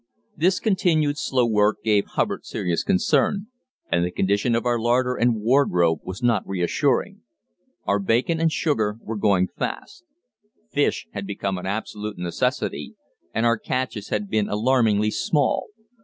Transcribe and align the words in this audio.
This 0.35 0.59
continued 0.59 1.19
slow 1.19 1.45
work 1.45 1.83
gave 1.83 2.07
Hubbard 2.07 2.43
serious 2.43 2.81
concern, 2.83 3.49
and 3.91 4.03
the 4.03 4.09
condition 4.09 4.55
of 4.55 4.65
our 4.65 4.79
larder 4.79 5.13
and 5.13 5.35
wardrobe 5.43 5.99
was 6.01 6.23
not 6.23 6.41
reassuring. 6.47 7.21
Our 7.85 7.99
bacon 7.99 8.39
and 8.41 8.51
sugar 8.51 8.97
were 9.03 9.15
going 9.15 9.49
fast. 9.59 10.03
Fish 10.71 11.05
had 11.11 11.27
become 11.27 11.59
an 11.59 11.67
absolute 11.67 12.17
necessity, 12.17 12.95
and 13.31 13.45
our 13.45 13.59
catches 13.59 14.09
had 14.09 14.27
been 14.27 14.49
alarmingly 14.49 15.11
small. 15.11 15.67